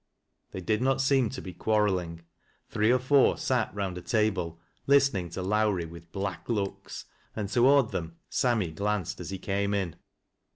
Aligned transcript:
They 0.49 0.61
did 0.61 0.81
not 0.81 0.99
seem 0.99 1.29
to 1.29 1.43
be 1.43 1.53
quarreling. 1.53 2.23
Three 2.71 2.89
or 2.89 2.97
four 2.97 3.37
sat 3.37 3.71
round 3.71 3.99
a 3.99 4.01
table 4.01 4.59
listening 4.87 5.29
to 5.29 5.43
Lowrie 5.43 5.85
with 5.85 6.11
black 6.11 6.49
looks, 6.49 7.05
and 7.35 7.47
toward 7.47 7.91
them 7.91 8.15
Sammy 8.27 8.71
glanced 8.71 9.19
as 9.19 9.29
he 9.29 9.37
came 9.37 9.75
in. 9.75 9.95